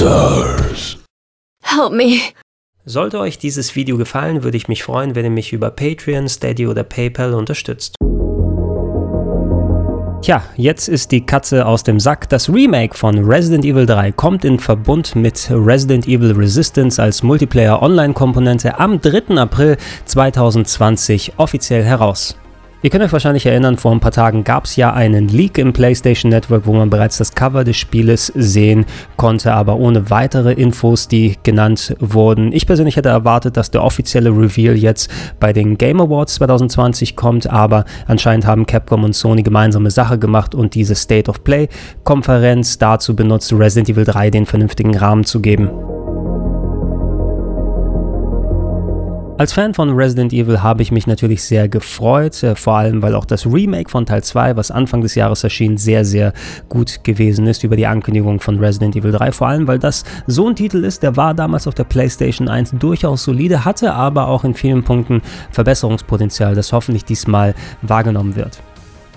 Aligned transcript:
Stars. 0.00 0.96
Help 1.62 1.92
me. 1.92 2.20
Sollte 2.86 3.18
euch 3.18 3.36
dieses 3.36 3.76
Video 3.76 3.98
gefallen, 3.98 4.42
würde 4.42 4.56
ich 4.56 4.66
mich 4.66 4.82
freuen, 4.82 5.14
wenn 5.14 5.26
ihr 5.26 5.30
mich 5.30 5.52
über 5.52 5.70
Patreon, 5.70 6.26
Steady 6.26 6.66
oder 6.66 6.84
PayPal 6.84 7.34
unterstützt. 7.34 7.96
Tja, 10.22 10.42
jetzt 10.56 10.88
ist 10.88 11.12
die 11.12 11.26
Katze 11.26 11.66
aus 11.66 11.82
dem 11.82 12.00
Sack. 12.00 12.30
Das 12.30 12.48
Remake 12.48 12.96
von 12.96 13.26
Resident 13.26 13.66
Evil 13.66 13.84
3 13.84 14.12
kommt 14.12 14.46
in 14.46 14.58
Verbund 14.58 15.16
mit 15.16 15.50
Resident 15.50 16.08
Evil 16.08 16.32
Resistance 16.32 17.02
als 17.02 17.22
Multiplayer-Online-Komponente 17.22 18.80
am 18.80 19.02
3. 19.02 19.36
April 19.36 19.76
2020 20.06 21.34
offiziell 21.36 21.84
heraus. 21.84 22.39
Ihr 22.82 22.88
könnt 22.88 23.04
euch 23.04 23.12
wahrscheinlich 23.12 23.44
erinnern, 23.44 23.76
vor 23.76 23.92
ein 23.92 24.00
paar 24.00 24.10
Tagen 24.10 24.42
gab 24.42 24.64
es 24.64 24.74
ja 24.76 24.94
einen 24.94 25.28
Leak 25.28 25.58
im 25.58 25.74
PlayStation 25.74 26.30
Network, 26.30 26.66
wo 26.66 26.72
man 26.72 26.88
bereits 26.88 27.18
das 27.18 27.34
Cover 27.34 27.62
des 27.62 27.76
Spieles 27.76 28.32
sehen 28.34 28.86
konnte, 29.18 29.52
aber 29.52 29.76
ohne 29.76 30.08
weitere 30.08 30.54
Infos, 30.54 31.06
die 31.06 31.36
genannt 31.42 31.94
wurden. 32.00 32.52
Ich 32.52 32.66
persönlich 32.66 32.96
hätte 32.96 33.10
erwartet, 33.10 33.58
dass 33.58 33.70
der 33.70 33.84
offizielle 33.84 34.30
Reveal 34.30 34.74
jetzt 34.76 35.10
bei 35.38 35.52
den 35.52 35.76
Game 35.76 36.00
Awards 36.00 36.36
2020 36.36 37.16
kommt, 37.16 37.50
aber 37.50 37.84
anscheinend 38.06 38.46
haben 38.46 38.64
Capcom 38.64 39.04
und 39.04 39.14
Sony 39.14 39.42
gemeinsame 39.42 39.90
Sache 39.90 40.18
gemacht 40.18 40.54
und 40.54 40.74
diese 40.74 40.94
State 40.94 41.28
of 41.30 41.44
Play 41.44 41.68
Konferenz 42.04 42.78
dazu 42.78 43.14
benutzt, 43.14 43.52
Resident 43.52 43.90
Evil 43.90 44.06
3 44.06 44.30
den 44.30 44.46
vernünftigen 44.46 44.96
Rahmen 44.96 45.24
zu 45.24 45.40
geben. 45.40 45.68
Als 49.40 49.54
Fan 49.54 49.72
von 49.72 49.88
Resident 49.94 50.34
Evil 50.34 50.62
habe 50.62 50.82
ich 50.82 50.92
mich 50.92 51.06
natürlich 51.06 51.42
sehr 51.42 51.66
gefreut, 51.66 52.42
äh, 52.42 52.54
vor 52.54 52.74
allem 52.74 53.00
weil 53.00 53.14
auch 53.14 53.24
das 53.24 53.46
Remake 53.46 53.88
von 53.88 54.04
Teil 54.04 54.22
2, 54.22 54.54
was 54.56 54.70
Anfang 54.70 55.00
des 55.00 55.14
Jahres 55.14 55.42
erschien, 55.42 55.78
sehr, 55.78 56.04
sehr 56.04 56.34
gut 56.68 57.04
gewesen 57.04 57.46
ist 57.46 57.64
über 57.64 57.74
die 57.74 57.86
Ankündigung 57.86 58.40
von 58.40 58.58
Resident 58.58 58.96
Evil 58.96 59.12
3. 59.12 59.32
Vor 59.32 59.48
allem, 59.48 59.66
weil 59.66 59.78
das 59.78 60.04
so 60.26 60.46
ein 60.46 60.56
Titel 60.56 60.84
ist, 60.84 61.02
der 61.02 61.16
war 61.16 61.32
damals 61.32 61.66
auf 61.66 61.74
der 61.74 61.84
PlayStation 61.84 62.48
1 62.48 62.74
durchaus 62.78 63.24
solide, 63.24 63.64
hatte 63.64 63.94
aber 63.94 64.28
auch 64.28 64.44
in 64.44 64.52
vielen 64.52 64.84
Punkten 64.84 65.22
Verbesserungspotenzial, 65.52 66.54
das 66.54 66.74
hoffentlich 66.74 67.06
diesmal 67.06 67.54
wahrgenommen 67.80 68.36
wird. 68.36 68.60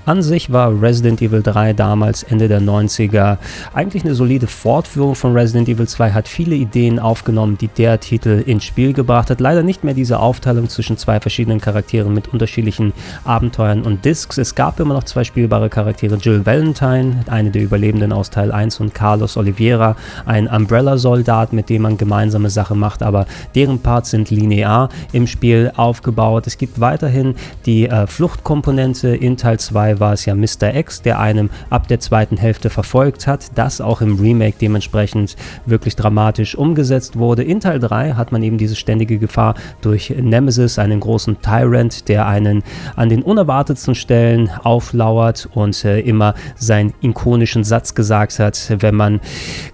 An 0.05 0.21
sich 0.21 0.51
war 0.51 0.81
Resident 0.81 1.21
Evil 1.21 1.41
3 1.41 1.71
damals 1.71 2.23
Ende 2.23 2.49
der 2.49 2.59
90er 2.59 3.37
eigentlich 3.73 4.03
eine 4.03 4.15
solide 4.15 4.47
Fortführung 4.47 5.15
von 5.15 5.31
Resident 5.31 5.69
Evil 5.69 5.87
2, 5.87 6.11
hat 6.11 6.27
viele 6.27 6.55
Ideen 6.55 6.99
aufgenommen, 6.99 7.57
die 7.57 7.69
der 7.69 8.01
Titel 8.01 8.43
ins 8.45 8.65
Spiel 8.65 8.91
gebracht 8.91 9.29
hat. 9.29 9.39
Leider 9.39 9.63
nicht 9.63 9.85
mehr 9.85 9.93
diese 9.93 10.19
Aufteilung 10.19 10.67
zwischen 10.67 10.97
zwei 10.97 11.21
verschiedenen 11.21 11.61
Charakteren 11.61 12.13
mit 12.13 12.27
unterschiedlichen 12.33 12.91
Abenteuern 13.23 13.83
und 13.83 14.03
Discs. 14.03 14.37
Es 14.37 14.55
gab 14.55 14.77
immer 14.81 14.93
noch 14.93 15.05
zwei 15.05 15.23
spielbare 15.23 15.69
Charaktere, 15.69 16.17
Jill 16.17 16.45
Valentine, 16.45 17.21
eine 17.27 17.51
der 17.51 17.61
Überlebenden 17.61 18.11
aus 18.11 18.29
Teil 18.29 18.51
1 18.51 18.81
und 18.81 18.93
Carlos 18.93 19.37
Oliveira, 19.37 19.95
ein 20.25 20.47
Umbrella-Soldat, 20.47 21.53
mit 21.53 21.69
dem 21.69 21.83
man 21.83 21.95
gemeinsame 21.95 22.49
Sache 22.49 22.75
macht, 22.75 23.03
aber 23.03 23.25
deren 23.55 23.79
Parts 23.79 24.09
sind 24.09 24.31
linear 24.31 24.89
im 25.13 25.27
Spiel 25.27 25.71
aufgebaut. 25.77 26.45
Es 26.45 26.57
gibt 26.57 26.81
weiterhin 26.81 27.35
die 27.65 27.87
äh, 27.87 28.05
Fluchtkomponente 28.05 29.15
in 29.15 29.37
Teil 29.37 29.61
2 29.61 29.92
war 29.99 30.13
es 30.13 30.25
ja 30.25 30.35
Mr. 30.35 30.75
X, 30.75 31.01
der 31.01 31.19
einem 31.19 31.49
ab 31.69 31.87
der 31.87 31.99
zweiten 31.99 32.37
Hälfte 32.37 32.69
verfolgt 32.69 33.27
hat, 33.27 33.51
das 33.55 33.81
auch 33.81 34.01
im 34.01 34.19
Remake 34.19 34.55
dementsprechend 34.59 35.35
wirklich 35.65 35.95
dramatisch 35.95 36.55
umgesetzt 36.55 37.17
wurde. 37.17 37.43
In 37.43 37.59
Teil 37.59 37.79
3 37.79 38.13
hat 38.13 38.31
man 38.31 38.43
eben 38.43 38.57
diese 38.57 38.75
ständige 38.75 39.17
Gefahr 39.17 39.55
durch 39.81 40.09
Nemesis, 40.09 40.79
einen 40.79 40.99
großen 40.99 41.41
Tyrant, 41.41 42.07
der 42.07 42.27
einen 42.27 42.63
an 42.95 43.09
den 43.09 43.23
unerwartetsten 43.23 43.95
Stellen 43.95 44.49
auflauert 44.63 45.49
und 45.53 45.83
äh, 45.85 45.99
immer 45.99 46.33
seinen 46.55 46.93
ikonischen 47.01 47.63
Satz 47.63 47.95
gesagt 47.95 48.39
hat, 48.39 48.75
wenn 48.79 48.95
man 48.95 49.19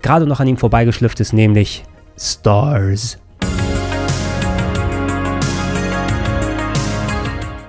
gerade 0.02 0.26
noch 0.26 0.40
an 0.40 0.48
ihm 0.48 0.58
vorbeigeschlüpft 0.58 1.20
ist, 1.20 1.34
nämlich 1.34 1.84
Stars. 2.18 3.18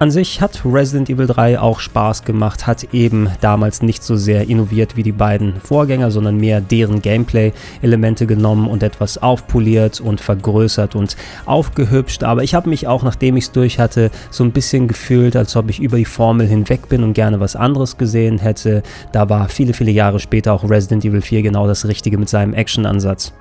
An 0.01 0.11
sich 0.11 0.41
hat 0.41 0.63
Resident 0.65 1.11
Evil 1.11 1.27
3 1.27 1.61
auch 1.61 1.79
Spaß 1.79 2.25
gemacht, 2.25 2.67
hat 2.67 2.95
eben 2.95 3.29
damals 3.43 3.83
nicht 3.83 4.03
so 4.03 4.17
sehr 4.17 4.49
innoviert 4.49 4.97
wie 4.97 5.03
die 5.03 5.13
beiden 5.13 5.61
Vorgänger, 5.61 6.11
sondern 6.11 6.39
mehr 6.39 6.63
deren 6.63 7.03
Gameplay-Elemente 7.03 8.27
genommen 8.27 8.67
und 8.67 8.83
etwas 8.83 9.19
aufpoliert 9.19 10.01
und 10.01 10.23
vergrößert 10.23 10.95
und 10.95 11.19
aufgehübscht. 11.45 12.25
Aber 12.25 12.43
ich 12.43 12.55
habe 12.55 12.71
mich 12.71 12.87
auch, 12.87 13.03
nachdem 13.03 13.37
ich 13.37 13.45
es 13.45 13.53
durch 13.53 13.79
hatte, 13.79 14.11
so 14.31 14.43
ein 14.43 14.53
bisschen 14.53 14.89
gefühlt, 14.89 15.37
als 15.37 15.55
ob 15.55 15.69
ich 15.69 15.81
über 15.81 15.99
die 15.99 16.07
Formel 16.07 16.47
hinweg 16.47 16.89
bin 16.89 17.05
und 17.05 17.13
gerne 17.13 17.39
was 17.39 17.55
anderes 17.55 17.99
gesehen 17.99 18.39
hätte. 18.39 18.83
Da 19.13 19.29
war 19.29 19.51
viele, 19.51 19.75
viele 19.75 19.91
Jahre 19.91 20.19
später 20.19 20.55
auch 20.55 20.65
Resident 20.65 21.05
Evil 21.05 21.21
4 21.21 21.43
genau 21.43 21.67
das 21.67 21.87
Richtige 21.87 22.17
mit 22.17 22.31
seinem 22.31 22.55
Action-Ansatz. 22.55 23.35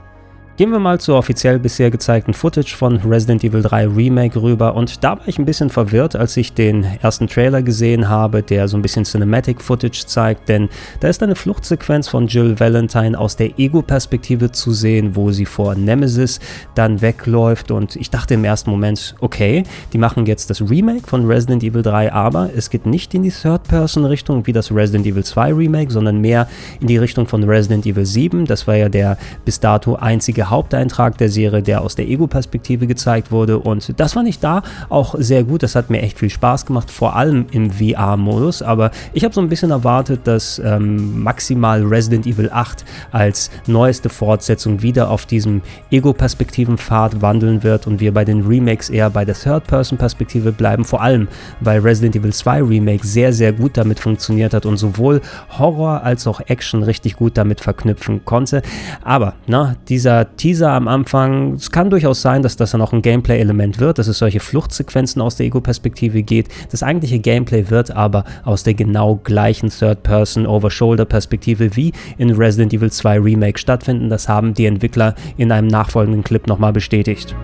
Gehen 0.59 0.71
wir 0.71 0.79
mal 0.79 0.99
zur 0.99 1.17
offiziell 1.17 1.57
bisher 1.57 1.89
gezeigten 1.89 2.33
Footage 2.33 2.75
von 2.75 2.97
Resident 2.97 3.45
Evil 3.45 3.61
3 3.61 3.87
Remake 3.87 4.41
rüber. 4.41 4.75
Und 4.75 5.05
da 5.05 5.11
war 5.11 5.25
ich 5.25 5.39
ein 5.39 5.45
bisschen 5.45 5.69
verwirrt, 5.69 6.17
als 6.17 6.35
ich 6.35 6.51
den 6.51 6.83
ersten 7.01 7.27
Trailer 7.27 7.61
gesehen 7.61 8.09
habe, 8.09 8.43
der 8.43 8.67
so 8.67 8.75
ein 8.75 8.81
bisschen 8.81 9.05
Cinematic 9.05 9.61
Footage 9.61 10.05
zeigt, 10.05 10.49
denn 10.49 10.67
da 10.99 11.07
ist 11.07 11.23
eine 11.23 11.37
Fluchtsequenz 11.37 12.09
von 12.09 12.27
Jill 12.27 12.59
Valentine 12.59 13.17
aus 13.17 13.37
der 13.37 13.57
Ego-Perspektive 13.57 14.51
zu 14.51 14.73
sehen, 14.73 15.15
wo 15.15 15.31
sie 15.31 15.45
vor 15.45 15.75
Nemesis 15.75 16.41
dann 16.75 16.99
wegläuft. 16.99 17.71
Und 17.71 17.95
ich 17.95 18.09
dachte 18.09 18.33
im 18.33 18.43
ersten 18.43 18.69
Moment, 18.69 19.15
okay, 19.21 19.63
die 19.93 19.97
machen 19.97 20.25
jetzt 20.25 20.49
das 20.49 20.59
Remake 20.59 21.07
von 21.07 21.25
Resident 21.25 21.63
Evil 21.63 21.83
3, 21.83 22.11
aber 22.11 22.49
es 22.53 22.69
geht 22.69 22.85
nicht 22.85 23.13
in 23.13 23.23
die 23.23 23.31
Third-Person-Richtung 23.31 24.45
wie 24.45 24.51
das 24.51 24.75
Resident 24.75 25.05
Evil 25.05 25.23
2 25.23 25.53
Remake, 25.53 25.89
sondern 25.89 26.19
mehr 26.19 26.49
in 26.81 26.87
die 26.87 26.97
Richtung 26.97 27.27
von 27.27 27.45
Resident 27.45 27.85
Evil 27.85 28.05
7, 28.05 28.43
das 28.43 28.67
war 28.67 28.75
ja 28.75 28.89
der 28.89 29.17
bis 29.45 29.61
dato 29.61 29.95
einzige 29.95 30.48
Haupteintrag 30.49 31.17
der 31.17 31.29
Serie, 31.29 31.61
der 31.61 31.81
aus 31.81 31.95
der 31.95 32.07
Ego-Perspektive 32.07 32.87
gezeigt 32.87 33.31
wurde. 33.31 33.59
Und 33.59 33.99
das 33.99 34.13
fand 34.13 34.27
ich 34.27 34.39
da 34.39 34.61
auch 34.89 35.15
sehr 35.17 35.43
gut. 35.43 35.63
Das 35.63 35.75
hat 35.75 35.89
mir 35.89 36.01
echt 36.01 36.19
viel 36.19 36.29
Spaß 36.29 36.65
gemacht, 36.65 36.91
vor 36.91 37.15
allem 37.15 37.45
im 37.51 37.71
VR-Modus. 37.71 38.61
Aber 38.61 38.91
ich 39.13 39.23
habe 39.23 39.33
so 39.33 39.41
ein 39.41 39.49
bisschen 39.49 39.71
erwartet, 39.71 40.21
dass 40.25 40.59
ähm, 40.59 41.21
maximal 41.21 41.83
Resident 41.83 42.25
Evil 42.25 42.49
8 42.51 42.85
als 43.11 43.49
neueste 43.67 44.09
Fortsetzung 44.09 44.81
wieder 44.81 45.09
auf 45.09 45.25
diesem 45.25 45.61
Ego-Perspektiven-Pfad 45.91 47.21
wandeln 47.21 47.63
wird 47.63 47.87
und 47.87 47.99
wir 47.99 48.13
bei 48.13 48.25
den 48.25 48.45
Remakes 48.45 48.89
eher 48.89 49.09
bei 49.09 49.25
der 49.25 49.35
Third-Person-Perspektive 49.35 50.51
bleiben. 50.51 50.85
Vor 50.85 51.01
allem, 51.01 51.27
weil 51.59 51.79
Resident 51.79 52.15
Evil 52.15 52.33
2 52.33 52.63
Remake 52.63 53.05
sehr, 53.05 53.33
sehr 53.33 53.53
gut 53.53 53.77
damit 53.77 53.99
funktioniert 53.99 54.53
hat 54.53 54.65
und 54.65 54.77
sowohl 54.77 55.21
Horror 55.57 56.03
als 56.03 56.27
auch 56.27 56.41
Action 56.47 56.83
richtig 56.83 57.15
gut 57.15 57.37
damit 57.37 57.61
verknüpfen 57.61 58.25
konnte. 58.25 58.61
Aber 59.03 59.33
na, 59.47 59.75
dieser 59.87 60.35
Teaser 60.39 60.71
am 60.71 60.87
Anfang, 60.87 61.53
es 61.53 61.69
kann 61.69 61.89
durchaus 61.89 62.21
sein, 62.21 62.41
dass 62.41 62.55
das 62.55 62.71
dann 62.71 62.81
auch 62.81 62.93
ein 62.93 63.01
Gameplay-Element 63.01 63.79
wird, 63.79 63.99
dass 63.99 64.07
es 64.07 64.19
solche 64.19 64.39
Fluchtsequenzen 64.39 65.21
aus 65.21 65.35
der 65.35 65.47
Ego-Perspektive 65.47 66.23
geht. 66.23 66.47
Das 66.71 66.81
eigentliche 66.81 67.19
Gameplay 67.19 67.69
wird 67.69 67.91
aber 67.91 68.23
aus 68.45 68.63
der 68.63 68.73
genau 68.73 69.17
gleichen 69.17 69.69
Third-Person-Over-Shoulder-Perspektive 69.69 71.75
wie 71.75 71.91
in 72.17 72.31
Resident 72.31 72.73
Evil 72.73 72.89
2 72.89 73.19
Remake 73.19 73.59
stattfinden. 73.59 74.09
Das 74.09 74.29
haben 74.29 74.53
die 74.53 74.65
Entwickler 74.65 75.13
in 75.35 75.51
einem 75.51 75.67
nachfolgenden 75.67 76.23
Clip 76.23 76.47
nochmal 76.47 76.71
bestätigt. 76.71 77.35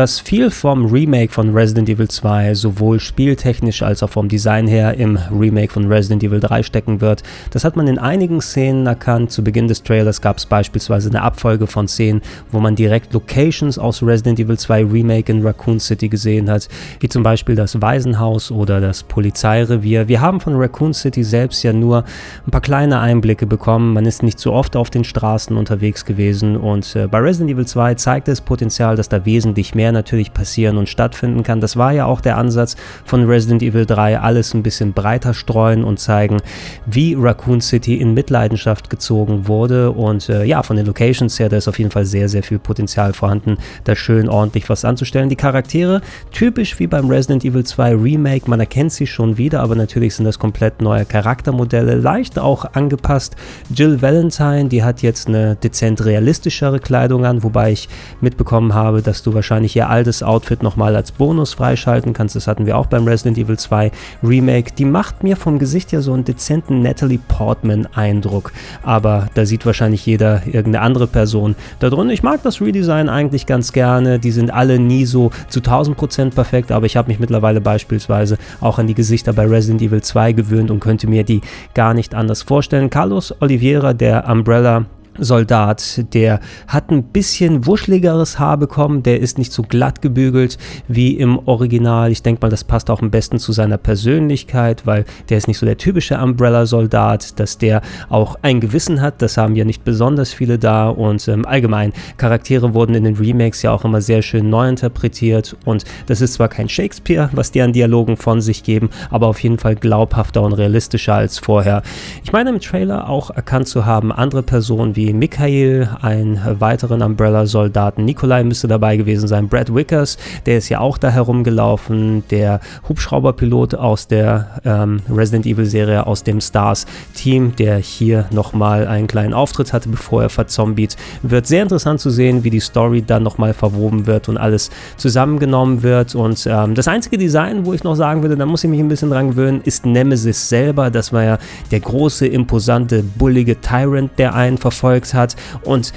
Dass 0.00 0.18
viel 0.18 0.50
vom 0.50 0.86
Remake 0.86 1.30
von 1.30 1.52
Resident 1.52 1.86
Evil 1.90 2.08
2 2.08 2.54
sowohl 2.54 2.98
spieltechnisch 2.98 3.82
als 3.82 4.02
auch 4.02 4.08
vom 4.08 4.28
Design 4.28 4.66
her 4.66 4.94
im 4.94 5.18
Remake 5.30 5.70
von 5.74 5.92
Resident 5.92 6.24
Evil 6.24 6.40
3 6.40 6.62
stecken 6.62 7.02
wird. 7.02 7.22
Das 7.50 7.64
hat 7.64 7.76
man 7.76 7.86
in 7.86 7.98
einigen 7.98 8.40
Szenen 8.40 8.86
erkannt. 8.86 9.30
Zu 9.30 9.44
Beginn 9.44 9.68
des 9.68 9.82
Trailers 9.82 10.22
gab 10.22 10.38
es 10.38 10.46
beispielsweise 10.46 11.10
eine 11.10 11.20
Abfolge 11.20 11.66
von 11.66 11.86
Szenen, 11.86 12.22
wo 12.50 12.60
man 12.60 12.76
direkt 12.76 13.12
Locations 13.12 13.78
aus 13.78 14.02
Resident 14.02 14.40
Evil 14.40 14.56
2 14.56 14.86
Remake 14.86 15.30
in 15.30 15.46
Raccoon 15.46 15.78
City 15.78 16.08
gesehen 16.08 16.48
hat, 16.48 16.68
wie 17.00 17.10
zum 17.10 17.22
Beispiel 17.22 17.54
das 17.54 17.82
Waisenhaus 17.82 18.50
oder 18.50 18.80
das 18.80 19.02
Polizeirevier. 19.02 20.08
Wir 20.08 20.22
haben 20.22 20.40
von 20.40 20.56
Raccoon 20.56 20.94
City 20.94 21.22
selbst 21.22 21.62
ja 21.62 21.74
nur 21.74 22.04
ein 22.46 22.50
paar 22.50 22.62
kleine 22.62 23.00
Einblicke 23.00 23.46
bekommen. 23.46 23.92
Man 23.92 24.06
ist 24.06 24.22
nicht 24.22 24.38
so 24.38 24.54
oft 24.54 24.76
auf 24.76 24.88
den 24.88 25.04
Straßen 25.04 25.58
unterwegs 25.58 26.06
gewesen 26.06 26.56
und 26.56 26.96
äh, 26.96 27.06
bei 27.06 27.18
Resident 27.18 27.50
Evil 27.50 27.66
2 27.66 27.96
zeigt 27.96 28.28
es 28.28 28.40
Potenzial, 28.40 28.96
dass 28.96 29.10
da 29.10 29.26
wesentlich 29.26 29.74
mehr 29.74 29.89
mehr 29.90 29.92
natürlich 29.92 30.32
passieren 30.32 30.76
und 30.76 30.88
stattfinden 30.88 31.42
kann. 31.42 31.60
Das 31.60 31.76
war 31.76 31.92
ja 31.92 32.06
auch 32.06 32.20
der 32.20 32.38
Ansatz 32.38 32.76
von 33.04 33.24
Resident 33.24 33.62
Evil 33.62 33.86
3, 33.86 34.20
alles 34.20 34.54
ein 34.54 34.62
bisschen 34.62 34.92
breiter 34.92 35.34
streuen 35.34 35.84
und 35.84 35.98
zeigen, 35.98 36.38
wie 36.86 37.16
Raccoon 37.18 37.60
City 37.60 37.96
in 37.96 38.14
Mitleidenschaft 38.14 38.88
gezogen 38.88 39.48
wurde. 39.48 39.90
Und 39.90 40.28
äh, 40.28 40.44
ja, 40.44 40.62
von 40.62 40.76
den 40.76 40.86
Locations 40.86 41.38
her, 41.38 41.48
da 41.48 41.56
ist 41.56 41.68
auf 41.68 41.78
jeden 41.78 41.90
Fall 41.90 42.04
sehr, 42.04 42.28
sehr 42.28 42.42
viel 42.42 42.58
Potenzial 42.58 43.12
vorhanden, 43.12 43.58
da 43.84 43.96
schön 43.96 44.28
ordentlich 44.28 44.68
was 44.68 44.84
anzustellen. 44.84 45.28
Die 45.28 45.36
Charaktere, 45.36 46.00
typisch 46.30 46.78
wie 46.78 46.86
beim 46.86 47.08
Resident 47.08 47.44
Evil 47.44 47.64
2 47.64 47.94
Remake, 47.96 48.48
man 48.48 48.60
erkennt 48.60 48.92
sie 48.92 49.06
schon 49.06 49.36
wieder, 49.36 49.60
aber 49.60 49.74
natürlich 49.74 50.14
sind 50.14 50.24
das 50.24 50.38
komplett 50.38 50.80
neue 50.80 51.04
Charaktermodelle, 51.04 51.96
leicht 51.96 52.38
auch 52.38 52.64
angepasst. 52.74 53.36
Jill 53.74 54.00
Valentine, 54.00 54.68
die 54.68 54.84
hat 54.84 55.02
jetzt 55.02 55.28
eine 55.28 55.56
dezent 55.56 56.04
realistischere 56.04 56.78
Kleidung 56.78 57.24
an, 57.24 57.42
wobei 57.42 57.72
ich 57.72 57.88
mitbekommen 58.20 58.74
habe, 58.74 59.02
dass 59.02 59.22
du 59.22 59.34
wahrscheinlich 59.34 59.69
wahrscheinlich 59.70 59.76
ihr 59.76 59.88
altes 59.88 60.22
Outfit 60.22 60.62
nochmal 60.62 60.96
als 60.96 61.12
Bonus 61.12 61.54
freischalten 61.54 62.12
kannst. 62.12 62.36
Das 62.36 62.46
hatten 62.46 62.66
wir 62.66 62.76
auch 62.76 62.86
beim 62.86 63.06
Resident 63.06 63.38
Evil 63.38 63.58
2 63.58 63.90
Remake. 64.22 64.72
Die 64.76 64.84
macht 64.84 65.22
mir 65.22 65.36
vom 65.36 65.58
Gesicht 65.58 65.92
her 65.92 66.02
so 66.02 66.12
einen 66.12 66.24
dezenten 66.24 66.82
Natalie 66.82 67.18
Portman 67.18 67.86
Eindruck. 67.94 68.52
Aber 68.82 69.28
da 69.34 69.44
sieht 69.44 69.66
wahrscheinlich 69.66 70.06
jeder 70.06 70.42
irgendeine 70.46 70.80
andere 70.80 71.06
Person 71.06 71.54
da 71.78 71.90
drin. 71.90 72.10
Ich 72.10 72.22
mag 72.22 72.42
das 72.42 72.60
Redesign 72.60 73.08
eigentlich 73.08 73.46
ganz 73.46 73.72
gerne. 73.72 74.18
Die 74.18 74.32
sind 74.32 74.50
alle 74.50 74.78
nie 74.78 75.06
so 75.06 75.30
zu 75.48 75.60
1000% 75.60 76.34
perfekt, 76.34 76.72
aber 76.72 76.86
ich 76.86 76.96
habe 76.96 77.08
mich 77.08 77.20
mittlerweile 77.20 77.60
beispielsweise 77.60 78.38
auch 78.60 78.78
an 78.78 78.86
die 78.86 78.94
Gesichter 78.94 79.32
bei 79.32 79.46
Resident 79.46 79.82
Evil 79.82 80.02
2 80.02 80.32
gewöhnt 80.32 80.70
und 80.70 80.80
könnte 80.80 81.06
mir 81.06 81.24
die 81.24 81.40
gar 81.74 81.94
nicht 81.94 82.14
anders 82.14 82.42
vorstellen. 82.42 82.90
Carlos 82.90 83.34
Oliveira, 83.40 83.92
der 83.92 84.28
Umbrella 84.28 84.86
Soldat, 85.18 86.04
der 86.14 86.40
hat 86.66 86.90
ein 86.90 87.02
bisschen 87.02 87.66
wuscheligeres 87.66 88.38
Haar 88.38 88.56
bekommen, 88.56 89.02
der 89.02 89.20
ist 89.20 89.38
nicht 89.38 89.52
so 89.52 89.62
glatt 89.62 90.02
gebügelt 90.02 90.56
wie 90.88 91.16
im 91.16 91.38
Original. 91.46 92.10
Ich 92.10 92.22
denke 92.22 92.40
mal, 92.42 92.48
das 92.48 92.64
passt 92.64 92.90
auch 92.90 93.02
am 93.02 93.10
besten 93.10 93.38
zu 93.38 93.52
seiner 93.52 93.76
Persönlichkeit, 93.76 94.86
weil 94.86 95.04
der 95.28 95.38
ist 95.38 95.48
nicht 95.48 95.58
so 95.58 95.66
der 95.66 95.76
typische 95.76 96.18
Umbrella-Soldat, 96.18 97.38
dass 97.40 97.58
der 97.58 97.82
auch 98.08 98.36
ein 98.42 98.60
Gewissen 98.60 99.00
hat, 99.00 99.20
das 99.20 99.36
haben 99.36 99.56
ja 99.56 99.64
nicht 99.64 99.84
besonders 99.84 100.32
viele 100.32 100.58
da 100.58 100.88
und 100.88 101.26
ähm, 101.28 101.44
allgemein, 101.44 101.92
Charaktere 102.16 102.74
wurden 102.74 102.94
in 102.94 103.04
den 103.04 103.16
Remakes 103.16 103.62
ja 103.62 103.72
auch 103.72 103.84
immer 103.84 104.00
sehr 104.00 104.22
schön 104.22 104.48
neu 104.48 104.68
interpretiert 104.68 105.56
und 105.64 105.84
das 106.06 106.20
ist 106.20 106.34
zwar 106.34 106.48
kein 106.48 106.68
Shakespeare, 106.68 107.30
was 107.32 107.50
die 107.50 107.62
an 107.62 107.72
Dialogen 107.72 108.16
von 108.16 108.40
sich 108.40 108.62
geben, 108.62 108.90
aber 109.10 109.26
auf 109.26 109.40
jeden 109.40 109.58
Fall 109.58 109.74
glaubhafter 109.74 110.42
und 110.42 110.52
realistischer 110.52 111.14
als 111.14 111.38
vorher. 111.38 111.82
Ich 112.24 112.32
meine 112.32 112.50
im 112.50 112.60
Trailer 112.60 113.08
auch 113.08 113.30
erkannt 113.30 113.68
zu 113.68 113.86
haben, 113.86 114.12
andere 114.12 114.42
Personen 114.42 114.96
wie 114.96 114.99
Mikhail, 115.12 115.88
einen 116.02 116.38
weiteren 116.60 117.02
Umbrella-Soldaten. 117.02 118.04
Nikolai 118.04 118.44
müsste 118.44 118.68
dabei 118.68 118.96
gewesen 118.96 119.26
sein. 119.26 119.48
Brad 119.48 119.74
Wickers, 119.74 120.18
der 120.46 120.58
ist 120.58 120.68
ja 120.68 120.80
auch 120.80 120.98
da 120.98 121.08
herumgelaufen. 121.08 122.22
Der 122.30 122.60
Hubschrauberpilot 122.88 123.74
aus 123.74 124.06
der 124.06 124.60
ähm, 124.64 125.00
Resident 125.08 125.46
Evil-Serie, 125.46 126.06
aus 126.06 126.22
dem 126.22 126.40
Stars-Team, 126.40 127.56
der 127.56 127.78
hier 127.78 128.26
nochmal 128.30 128.86
einen 128.86 129.06
kleinen 129.06 129.32
Auftritt 129.32 129.72
hatte, 129.72 129.88
bevor 129.88 130.22
er 130.22 130.28
verzombiet. 130.28 130.96
Wird 131.22 131.46
sehr 131.46 131.62
interessant 131.62 132.00
zu 132.00 132.10
sehen, 132.10 132.44
wie 132.44 132.50
die 132.50 132.60
Story 132.60 133.02
dann 133.02 133.22
nochmal 133.22 133.54
verwoben 133.54 134.06
wird 134.06 134.28
und 134.28 134.36
alles 134.36 134.70
zusammengenommen 134.98 135.82
wird. 135.82 136.14
Und 136.14 136.46
ähm, 136.46 136.74
das 136.74 136.88
einzige 136.88 137.16
Design, 137.16 137.64
wo 137.64 137.72
ich 137.72 137.84
noch 137.84 137.94
sagen 137.94 138.22
würde, 138.22 138.36
da 138.36 138.44
muss 138.44 138.64
ich 138.64 138.70
mich 138.70 138.80
ein 138.80 138.88
bisschen 138.88 139.10
dran 139.10 139.30
gewöhnen, 139.30 139.62
ist 139.64 139.86
Nemesis 139.86 140.48
selber. 140.48 140.90
Das 140.90 141.12
war 141.12 141.24
ja 141.24 141.38
der 141.70 141.80
große, 141.80 142.26
imposante, 142.26 143.02
bullige 143.02 143.60
Tyrant, 143.60 144.10
der 144.18 144.34
einen 144.34 144.58
verfolgt 144.58 144.89
erzeugt 144.90 145.14
hat. 145.14 145.36
Und 145.64 145.92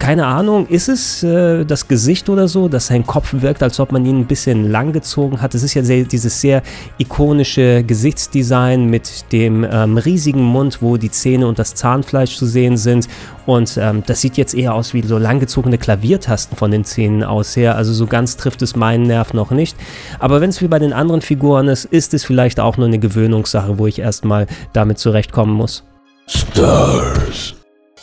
keine 0.00 0.26
Ahnung, 0.26 0.66
ist 0.66 0.88
es 0.88 1.22
äh, 1.22 1.64
das 1.64 1.86
Gesicht 1.86 2.28
oder 2.28 2.48
so, 2.48 2.66
dass 2.66 2.88
sein 2.88 3.06
Kopf 3.06 3.32
wirkt, 3.34 3.62
als 3.62 3.78
ob 3.78 3.92
man 3.92 4.04
ihn 4.04 4.18
ein 4.18 4.26
bisschen 4.26 4.68
lang 4.68 4.92
gezogen 4.92 5.40
hat? 5.40 5.54
Es 5.54 5.62
ist 5.62 5.74
ja 5.74 5.84
sehr, 5.84 6.02
dieses 6.02 6.40
sehr 6.40 6.62
ikonische 6.98 7.84
Gesichtsdesign 7.84 8.86
mit 8.86 9.30
dem 9.30 9.64
ähm, 9.70 9.96
riesigen 9.96 10.42
Mund, 10.42 10.78
wo 10.82 10.96
die 10.96 11.10
Zähne 11.12 11.46
und 11.46 11.60
das 11.60 11.76
Zahnfleisch 11.76 12.36
zu 12.36 12.46
sehen 12.46 12.76
sind. 12.76 13.06
Und 13.46 13.78
ähm, 13.80 14.02
das 14.04 14.20
sieht 14.20 14.36
jetzt 14.36 14.54
eher 14.54 14.74
aus 14.74 14.92
wie 14.92 15.02
so 15.02 15.18
langgezogene 15.18 15.78
Klaviertasten 15.78 16.56
von 16.56 16.72
den 16.72 16.84
Zähnen 16.84 17.22
aus 17.22 17.54
her. 17.54 17.76
Also 17.76 17.92
so 17.92 18.08
ganz 18.08 18.36
trifft 18.36 18.62
es 18.62 18.74
meinen 18.74 19.04
Nerv 19.04 19.34
noch 19.34 19.52
nicht. 19.52 19.76
Aber 20.18 20.40
wenn 20.40 20.50
es 20.50 20.60
wie 20.60 20.68
bei 20.68 20.80
den 20.80 20.92
anderen 20.92 21.20
Figuren 21.20 21.68
ist, 21.68 21.84
ist 21.84 22.12
es 22.12 22.24
vielleicht 22.24 22.58
auch 22.58 22.76
nur 22.76 22.88
eine 22.88 22.98
Gewöhnungssache, 22.98 23.78
wo 23.78 23.86
ich 23.86 24.00
erstmal 24.00 24.48
damit 24.72 24.98
zurechtkommen 24.98 25.54
muss. 25.54 25.84
Stars. 26.26 27.59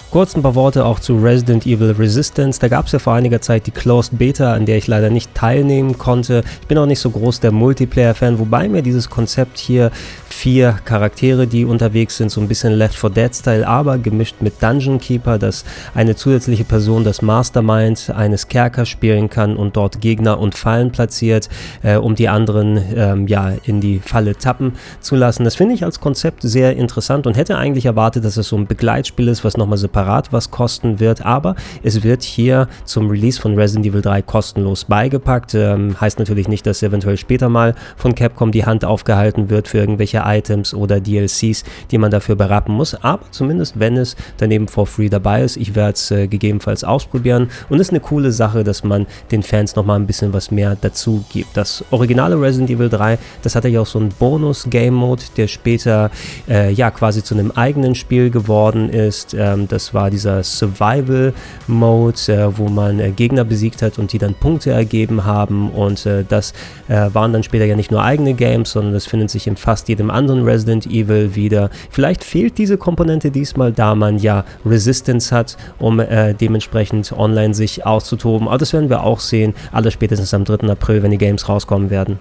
Kurz 0.09 0.37
ein 0.37 0.41
paar 0.41 0.55
Worte 0.55 0.85
auch 0.85 1.01
zu 1.01 1.17
Resident 1.17 1.65
Evil 1.65 1.91
Resistance. 1.91 2.61
Da 2.61 2.69
gab 2.69 2.85
es 2.85 2.93
ja 2.93 2.99
vor 2.99 3.13
einiger 3.13 3.41
Zeit 3.41 3.67
die 3.67 3.71
Closed 3.71 4.17
Beta, 4.17 4.53
an 4.53 4.65
der 4.65 4.77
ich 4.77 4.87
leider 4.87 5.09
nicht 5.09 5.35
teilnehmen 5.35 5.97
konnte. 5.97 6.45
Ich 6.61 6.67
bin 6.67 6.77
auch 6.77 6.85
nicht 6.85 7.01
so 7.01 7.09
groß 7.09 7.41
der 7.41 7.51
Multiplayer-Fan, 7.51 8.39
wobei 8.39 8.69
mir 8.69 8.81
dieses 8.81 9.09
Konzept 9.09 9.57
hier 9.57 9.91
vier 10.29 10.79
Charaktere, 10.85 11.45
die 11.45 11.65
unterwegs 11.65 12.15
sind, 12.15 12.31
so 12.31 12.39
ein 12.39 12.47
bisschen 12.47 12.71
Left 12.71 12.95
4 12.95 13.09
Dead-Style, 13.09 13.67
aber 13.67 13.97
gemischt 13.97 14.37
mit 14.39 14.63
Dungeon 14.63 14.99
Keeper, 14.99 15.37
dass 15.37 15.65
eine 15.93 16.15
zusätzliche 16.15 16.63
Person 16.63 17.03
das 17.03 17.21
Mastermind 17.21 18.09
eines 18.15 18.47
Kerkers 18.47 18.87
spielen 18.87 19.29
kann 19.29 19.57
und 19.57 19.75
dort 19.75 19.99
Gegner 19.99 20.39
und 20.39 20.55
Fallen 20.55 20.91
platziert, 20.91 21.49
äh, 21.83 21.97
um 21.97 22.15
die 22.15 22.29
anderen 22.29 22.81
ähm, 22.95 23.27
ja 23.27 23.51
in 23.65 23.81
die 23.81 23.99
Falle 23.99 24.37
tappen 24.37 24.73
zu 25.01 25.17
lassen. 25.17 25.43
Das 25.43 25.55
finde 25.55 25.73
ich 25.73 25.83
als 25.83 25.99
Konzept 25.99 26.43
sehr 26.43 26.77
interessant 26.77 27.27
und 27.27 27.35
hätte 27.35 27.57
eigentlich 27.57 27.85
erwartet, 27.85 28.23
dass 28.23 28.37
es 28.37 28.47
so 28.47 28.55
ein 28.55 28.67
Begleitspiel 28.67 29.27
ist, 29.27 29.43
was 29.43 29.57
nochmal 29.57 29.77
separat 29.77 29.96
was 30.31 30.51
kosten 30.51 30.99
wird, 30.99 31.25
aber 31.25 31.55
es 31.83 32.03
wird 32.03 32.23
hier 32.23 32.67
zum 32.85 33.09
Release 33.09 33.39
von 33.41 33.55
Resident 33.55 33.85
Evil 33.85 34.01
3 34.01 34.21
kostenlos 34.21 34.85
beigepackt. 34.85 35.55
Ähm, 35.55 35.99
heißt 35.99 36.19
natürlich 36.19 36.47
nicht, 36.47 36.65
dass 36.65 36.83
eventuell 36.83 37.17
später 37.17 37.49
mal 37.49 37.73
von 37.95 38.13
Capcom 38.15 38.51
die 38.51 38.65
Hand 38.65 38.85
aufgehalten 38.85 39.49
wird 39.49 39.67
für 39.67 39.79
irgendwelche 39.79 40.23
Items 40.25 40.73
oder 40.73 40.99
DLCs, 40.99 41.63
die 41.91 41.97
man 41.97 42.11
dafür 42.11 42.35
berappen 42.35 42.75
muss. 42.75 42.95
Aber 42.95 43.23
zumindest, 43.31 43.79
wenn 43.79 43.97
es 43.97 44.15
daneben 44.37 44.67
for 44.67 44.85
free 44.85 45.09
dabei 45.09 45.43
ist, 45.43 45.57
ich 45.57 45.75
werde 45.75 45.93
es 45.93 46.11
äh, 46.11 46.27
gegebenenfalls 46.27 46.83
ausprobieren. 46.83 47.49
Und 47.69 47.79
es 47.79 47.87
ist 47.87 47.91
eine 47.91 47.99
coole 47.99 48.31
Sache, 48.31 48.63
dass 48.63 48.83
man 48.83 49.07
den 49.31 49.43
Fans 49.43 49.75
nochmal 49.75 49.99
ein 49.99 50.07
bisschen 50.07 50.33
was 50.33 50.51
mehr 50.51 50.77
dazu 50.79 51.23
gibt. 51.31 51.55
Das 51.55 51.83
originale 51.91 52.39
Resident 52.39 52.69
Evil 52.69 52.89
3, 52.89 53.17
das 53.41 53.55
hatte 53.55 53.67
ja 53.67 53.81
auch 53.81 53.87
so 53.87 53.99
einen 53.99 54.09
Bonus-Game-Mode, 54.09 55.23
der 55.37 55.47
später 55.47 56.11
äh, 56.47 56.71
ja 56.71 56.91
quasi 56.91 57.23
zu 57.23 57.33
einem 57.33 57.51
eigenen 57.51 57.95
Spiel 57.95 58.29
geworden 58.29 58.89
ist. 58.89 59.33
Ähm, 59.33 59.67
das 59.67 59.86
war 59.93 60.09
dieser 60.09 60.43
Survival-Mode, 60.43 62.17
äh, 62.27 62.57
wo 62.57 62.67
man 62.69 62.99
äh, 62.99 63.11
Gegner 63.11 63.43
besiegt 63.43 63.81
hat 63.81 63.97
und 63.99 64.13
die 64.13 64.17
dann 64.17 64.33
Punkte 64.33 64.71
ergeben 64.71 65.25
haben. 65.25 65.69
Und 65.71 66.05
äh, 66.05 66.23
das 66.27 66.53
äh, 66.87 67.09
waren 67.13 67.33
dann 67.33 67.43
später 67.43 67.65
ja 67.65 67.75
nicht 67.75 67.91
nur 67.91 68.03
eigene 68.03 68.33
Games, 68.33 68.71
sondern 68.71 68.93
das 68.93 69.05
findet 69.05 69.29
sich 69.29 69.47
in 69.47 69.55
fast 69.55 69.89
jedem 69.89 70.09
anderen 70.09 70.43
Resident 70.43 70.85
Evil 70.87 71.35
wieder. 71.35 71.69
Vielleicht 71.89 72.23
fehlt 72.23 72.57
diese 72.57 72.77
Komponente 72.77 73.31
diesmal, 73.31 73.71
da 73.71 73.95
man 73.95 74.17
ja 74.17 74.45
Resistance 74.65 75.35
hat, 75.35 75.57
um 75.79 75.99
äh, 75.99 76.33
dementsprechend 76.33 77.11
online 77.11 77.53
sich 77.53 77.85
auszutoben. 77.85 78.47
Aber 78.47 78.57
das 78.57 78.73
werden 78.73 78.89
wir 78.89 79.03
auch 79.03 79.19
sehen, 79.19 79.53
aller 79.71 79.91
spätestens 79.91 80.33
am 80.33 80.45
3. 80.45 80.69
April, 80.69 81.03
wenn 81.03 81.11
die 81.11 81.17
Games 81.17 81.47
rauskommen 81.49 81.89
werden. 81.89 82.19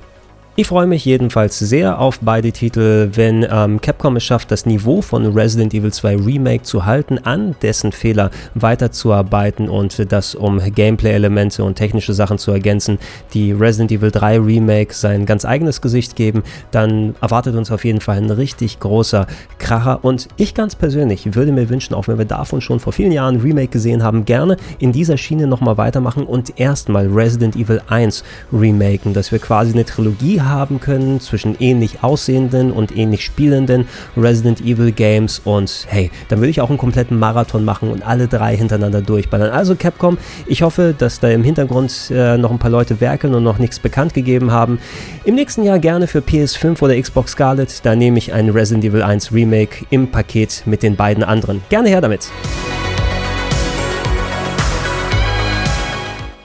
Ich 0.59 0.69
freue 0.69 0.87
mich 0.87 1.05
jedenfalls 1.05 1.59
sehr 1.59 2.01
auf 2.01 2.19
beide 2.23 2.51
Titel, 2.51 3.11
wenn 3.13 3.47
ähm, 3.51 3.79
Capcom 3.79 4.17
es 4.17 4.25
schafft, 4.25 4.51
das 4.51 4.65
Niveau 4.65 5.03
von 5.03 5.27
Resident 5.27 5.75
Evil 5.75 5.93
2 5.93 6.17
Remake 6.17 6.63
zu 6.63 6.87
halten, 6.87 7.19
an 7.19 7.55
dessen 7.61 7.93
Fehler 7.93 8.31
weiterzuarbeiten 8.55 9.69
und 9.69 10.11
das 10.11 10.35
um 10.35 10.59
Gameplay-Elemente 10.59 11.63
und 11.63 11.75
technische 11.75 12.15
Sachen 12.15 12.39
zu 12.39 12.53
ergänzen, 12.53 12.99
die 13.35 13.53
Resident 13.53 13.93
Evil 13.93 14.11
3 14.11 14.39
Remake 14.39 14.95
sein 14.95 15.27
ganz 15.27 15.45
eigenes 15.45 15.83
Gesicht 15.83 16.17
geben, 16.17 16.43
dann 16.71 17.17
erwartet 17.21 17.55
uns 17.55 17.71
auf 17.71 17.85
jeden 17.85 18.01
Fall 18.01 18.17
ein 18.17 18.31
richtig 18.31 18.81
großer 18.81 19.27
Kracher. 19.59 20.07
Und 20.07 20.27
ich 20.39 20.55
ganz 20.55 20.75
persönlich 20.75 21.35
würde 21.35 21.53
mir 21.53 21.69
wünschen, 21.69 21.93
auch 21.93 22.09
wenn 22.09 22.17
wir 22.17 22.25
davon 22.25 22.63
schon 22.63 22.81
vor 22.81 22.95
vielen 22.95 23.13
Jahren 23.13 23.43
Remake 23.43 23.73
gesehen 23.73 24.03
haben, 24.03 24.25
gerne 24.25 24.57
in 24.79 24.93
dieser 24.93 25.19
Schiene 25.19 25.47
nochmal 25.47 25.77
weitermachen 25.77 26.25
und 26.25 26.59
erstmal 26.59 27.09
Resident 27.09 27.57
Evil 27.57 27.83
1 27.89 28.25
remaken, 28.55 29.13
dass 29.13 29.31
wir 29.33 29.39
quasi 29.39 29.75
eine 29.75 29.85
Trilogie 29.85 30.46
haben 30.49 30.81
können 30.81 31.21
zwischen 31.21 31.57
ähnlich 31.61 32.03
aussehenden 32.03 32.73
und 32.73 32.97
ähnlich 32.97 33.25
spielenden 33.25 33.87
Resident 34.17 34.61
Evil 34.61 34.93
Games 34.93 35.41
und 35.45 35.87
hey, 35.89 36.11
dann 36.29 36.41
würde 36.41 36.51
ich 36.51 36.61
auch 36.61 36.69
einen 36.69 36.79
kompletten 36.79 37.19
Marathon 37.19 37.65
machen 37.65 37.91
und 37.91 38.07
alle 38.07 38.29
drei 38.29 38.57
hintereinander 38.57 39.03
durchballern. 39.03 39.51
Also 39.51 39.77
Capcom, 39.77 40.19
ich 40.47 40.63
hoffe, 40.63 40.95
dass 40.97 41.21
da 41.21 41.29
im 41.29 41.43
Hintergrund 41.43 42.11
äh, 42.11 42.37
noch 42.37 42.51
ein 42.51 42.59
paar 42.59 42.71
Leute 42.71 43.01
werkeln 43.01 43.35
und 43.35 43.43
noch 43.43 43.59
nichts 43.59 43.79
bekannt 43.79 44.15
gegeben 44.15 44.51
haben. 44.51 44.79
Im 45.25 45.35
nächsten 45.35 45.63
Jahr 45.63 45.79
gerne 45.79 46.07
für 46.07 46.21
PS5 46.21 46.83
oder 46.83 47.01
Xbox 47.01 47.33
Scarlet, 47.33 47.85
da 47.85 47.97
nehme 47.97 48.19
ich 48.19 48.33
ein 48.33 48.51
Resident 48.51 48.85
Evil 48.85 49.03
1 49.03 49.33
Remake 49.33 49.87
im 49.91 50.11
Paket 50.11 50.63
mit 50.67 50.83
den 50.83 50.97
beiden 50.97 51.25
anderen. 51.25 51.63
Gerne 51.69 51.89
her 51.89 52.01
damit. 52.01 52.31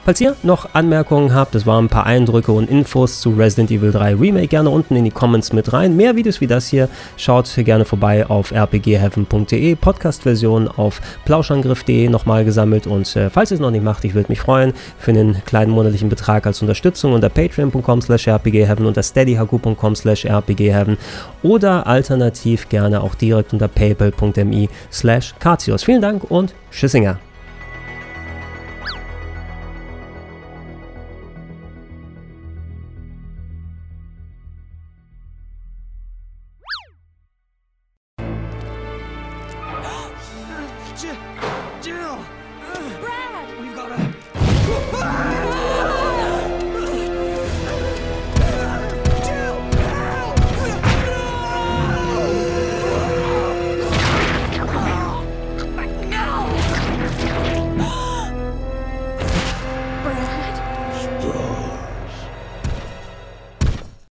Falls 0.04 0.20
ihr 0.20 0.34
noch 0.42 0.74
Anmerkungen 0.74 1.32
habt, 1.32 1.54
das 1.54 1.64
waren 1.64 1.84
ein 1.84 1.88
paar 1.88 2.06
Eindrücke 2.06 2.50
und 2.50 2.68
Infos 2.68 3.20
zu 3.20 3.30
Resident 3.30 3.70
Evil 3.70 3.92
3 3.92 4.16
Remake, 4.16 4.48
gerne 4.48 4.68
unten 4.68 4.96
in 4.96 5.04
die 5.04 5.12
Comments 5.12 5.52
mit 5.52 5.72
rein. 5.72 5.96
Mehr 5.96 6.16
Videos 6.16 6.40
wie 6.40 6.48
das 6.48 6.66
hier, 6.66 6.88
schaut 7.16 7.48
gerne 7.54 7.84
vorbei 7.84 8.26
auf 8.26 8.52
rpgheaven.de, 8.52 9.76
Podcast-Version 9.76 10.66
auf 10.66 11.00
plauschangriff.de 11.24 12.08
nochmal 12.08 12.44
gesammelt 12.44 12.88
und 12.88 13.14
äh, 13.14 13.30
falls 13.30 13.52
ihr 13.52 13.54
es 13.54 13.60
noch 13.60 13.70
nicht 13.70 13.84
macht, 13.84 14.04
ich 14.04 14.14
würde 14.14 14.28
mich 14.28 14.40
freuen 14.40 14.72
für 14.98 15.12
einen 15.12 15.44
kleinen 15.44 15.70
monatlichen 15.70 16.08
Betrag 16.08 16.48
als 16.48 16.60
Unterstützung 16.62 17.12
unter 17.12 17.28
patreon.com 17.28 18.02
slash 18.02 18.26
rpgheaven, 18.26 18.86
unter 18.86 19.04
steadyhaku.com 19.04 19.94
slash 19.94 20.26
rpgheaven 20.26 20.98
oder 21.44 21.86
alternativ 21.86 22.68
gerne 22.68 23.02
auch 23.02 23.14
direkt 23.14 23.52
unter 23.52 23.68
paypal.me 23.68 24.68
slash 24.90 25.32
Vielen 25.84 26.02
Dank 26.02 26.28
und 26.28 26.54
Tschüssinger. 26.72 27.18